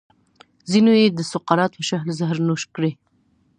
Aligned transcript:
ځینو 0.71 0.91
یې 1.01 1.07
د 1.11 1.19
سقراط 1.31 1.71
په 1.77 1.83
شکل 1.89 2.09
زهر 2.19 2.37
نوش 2.47 2.63
کړي. 2.75 2.91